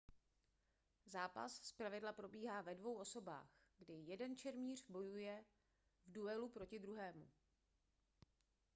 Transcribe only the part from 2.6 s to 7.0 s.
ve dvou osobách kdy jeden šermíř bojuje v duelu proti